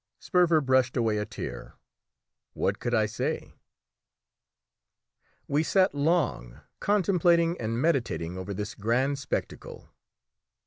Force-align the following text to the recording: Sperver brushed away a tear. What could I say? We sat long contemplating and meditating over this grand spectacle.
Sperver 0.17 0.61
brushed 0.61 0.97
away 0.97 1.19
a 1.19 1.27
tear. 1.27 1.75
What 2.53 2.79
could 2.79 2.95
I 2.95 3.05
say? 3.05 3.53
We 5.47 5.61
sat 5.61 5.93
long 5.93 6.59
contemplating 6.79 7.55
and 7.61 7.79
meditating 7.79 8.35
over 8.35 8.51
this 8.51 8.73
grand 8.73 9.19
spectacle. 9.19 9.89